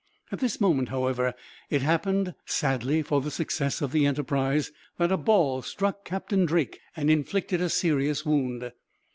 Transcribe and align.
At 0.31 0.39
this 0.39 0.59
moment, 0.59 0.89
however, 0.89 1.35
it 1.69 1.83
happened, 1.83 2.33
sadly 2.47 3.03
for 3.03 3.21
the 3.21 3.29
success 3.29 3.81
of 3.83 3.91
the 3.91 4.07
enterprise, 4.07 4.71
that 4.97 5.11
a 5.11 5.15
ball 5.15 5.61
struck 5.61 6.05
Captain 6.05 6.43
Drake, 6.43 6.79
and 6.95 7.07
inflicted 7.11 7.61
a 7.61 7.69
serious 7.69 8.25
wound. 8.25 8.71